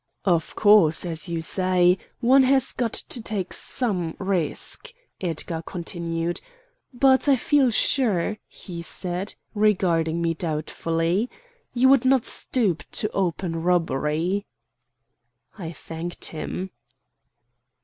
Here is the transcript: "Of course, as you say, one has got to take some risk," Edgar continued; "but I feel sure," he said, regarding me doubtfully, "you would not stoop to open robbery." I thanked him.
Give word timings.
"Of 0.25 0.55
course, 0.55 1.05
as 1.05 1.29
you 1.29 1.41
say, 1.41 1.99
one 2.21 2.41
has 2.41 2.73
got 2.73 2.93
to 2.93 3.21
take 3.21 3.53
some 3.53 4.15
risk," 4.17 4.91
Edgar 5.21 5.61
continued; 5.61 6.41
"but 6.91 7.29
I 7.29 7.35
feel 7.35 7.69
sure," 7.69 8.39
he 8.47 8.81
said, 8.81 9.35
regarding 9.53 10.19
me 10.19 10.33
doubtfully, 10.33 11.29
"you 11.75 11.87
would 11.89 12.03
not 12.03 12.25
stoop 12.25 12.81
to 12.93 13.11
open 13.11 13.61
robbery." 13.61 14.47
I 15.55 15.71
thanked 15.71 16.25
him. 16.29 16.71